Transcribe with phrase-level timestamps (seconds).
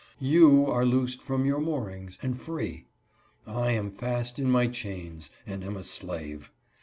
[0.35, 2.87] "You are loosed from your moorings, and free.
[3.45, 6.51] I am fast in my chains, and am a slave